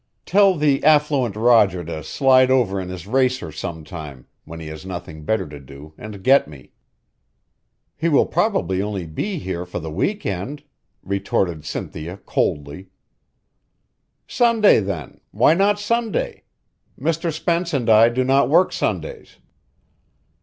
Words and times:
"Tell 0.25 0.57
the 0.57 0.83
affluent 0.83 1.35
Roger 1.35 1.83
to 1.85 2.03
slide 2.03 2.49
over 2.49 2.81
in 2.81 2.89
his 2.89 3.05
racer 3.05 3.51
sometime 3.51 4.25
when 4.45 4.59
he 4.59 4.65
has 4.65 4.83
nothing 4.83 5.25
better 5.25 5.47
to 5.47 5.59
do 5.59 5.93
and 5.95 6.23
get 6.23 6.47
me." 6.47 6.71
"He 7.95 8.09
will 8.09 8.25
probably 8.25 8.81
only 8.81 9.05
be 9.05 9.37
here 9.37 9.63
for 9.63 9.77
the 9.77 9.91
week 9.91 10.25
end," 10.25 10.63
retorted 11.03 11.65
Cynthia 11.65 12.17
coldly. 12.25 12.87
"Sunday, 14.25 14.79
then; 14.79 15.21
why 15.29 15.53
not 15.53 15.79
Sunday? 15.79 16.45
Mr. 16.99 17.31
Spence 17.31 17.71
and 17.71 17.87
I 17.87 18.09
do 18.09 18.23
not 18.23 18.49
work 18.49 18.73
Sundays." 18.73 19.37